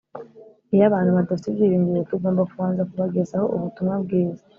Iyo 0.73 0.83
abantu 0.89 1.11
badafite 1.17 1.47
ibyiringiro, 1.49 2.01
tugomba 2.11 2.47
kubanza 2.51 2.81
kubagezaho 2.89 3.45
Ubutumwa 3.55 3.95
Bwiza 4.03 4.43